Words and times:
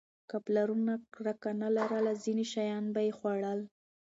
که 0.29 0.37
پلرونه 0.45 0.93
کرکه 1.13 1.51
نه 1.61 1.69
لرله، 1.75 2.13
ځینې 2.23 2.45
شیان 2.53 2.85
به 2.93 3.01
یې 3.07 3.11
خوړل. 3.17 3.59